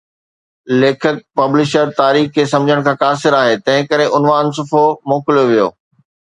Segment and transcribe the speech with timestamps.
[0.83, 5.67] ليکڪ، پبلشر، تاريخ کي سمجھڻ کان قاصر آھي تنھنڪري عنوان صفحو موڪليو ويو